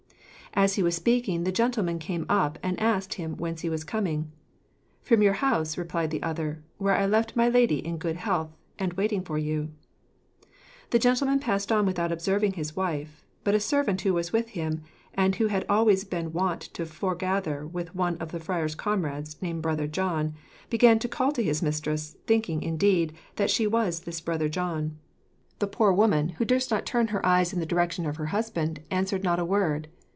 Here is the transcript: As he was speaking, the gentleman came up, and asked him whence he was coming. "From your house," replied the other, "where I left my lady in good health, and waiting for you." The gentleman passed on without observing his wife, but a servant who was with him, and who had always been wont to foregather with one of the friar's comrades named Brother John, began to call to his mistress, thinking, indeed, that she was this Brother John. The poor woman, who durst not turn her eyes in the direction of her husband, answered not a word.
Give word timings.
As 0.53 0.73
he 0.73 0.83
was 0.83 0.97
speaking, 0.97 1.45
the 1.45 1.51
gentleman 1.53 1.97
came 1.97 2.25
up, 2.27 2.59
and 2.61 2.77
asked 2.77 3.13
him 3.13 3.37
whence 3.37 3.61
he 3.61 3.69
was 3.69 3.85
coming. 3.85 4.33
"From 5.01 5.21
your 5.21 5.35
house," 5.39 5.77
replied 5.77 6.11
the 6.11 6.21
other, 6.21 6.61
"where 6.77 6.93
I 6.93 7.05
left 7.05 7.37
my 7.37 7.47
lady 7.47 7.77
in 7.77 7.97
good 7.97 8.17
health, 8.17 8.51
and 8.77 8.91
waiting 8.95 9.21
for 9.23 9.37
you." 9.37 9.69
The 10.89 10.99
gentleman 10.99 11.39
passed 11.39 11.71
on 11.71 11.85
without 11.85 12.11
observing 12.11 12.53
his 12.53 12.75
wife, 12.75 13.23
but 13.45 13.55
a 13.55 13.61
servant 13.61 14.01
who 14.01 14.13
was 14.13 14.33
with 14.33 14.49
him, 14.49 14.81
and 15.13 15.35
who 15.37 15.47
had 15.47 15.63
always 15.69 16.03
been 16.03 16.33
wont 16.33 16.59
to 16.73 16.85
foregather 16.85 17.65
with 17.65 17.95
one 17.95 18.17
of 18.17 18.33
the 18.33 18.39
friar's 18.39 18.75
comrades 18.75 19.41
named 19.41 19.61
Brother 19.61 19.87
John, 19.87 20.33
began 20.69 20.99
to 20.99 21.07
call 21.07 21.31
to 21.31 21.41
his 21.43 21.61
mistress, 21.61 22.17
thinking, 22.27 22.61
indeed, 22.61 23.13
that 23.37 23.49
she 23.49 23.67
was 23.67 24.01
this 24.01 24.19
Brother 24.19 24.49
John. 24.49 24.97
The 25.59 25.67
poor 25.67 25.93
woman, 25.93 26.27
who 26.27 26.43
durst 26.45 26.71
not 26.71 26.85
turn 26.85 27.07
her 27.07 27.25
eyes 27.25 27.53
in 27.53 27.61
the 27.61 27.65
direction 27.65 28.05
of 28.05 28.17
her 28.17 28.27
husband, 28.35 28.81
answered 28.91 29.23
not 29.23 29.39
a 29.39 29.45
word. 29.45 29.87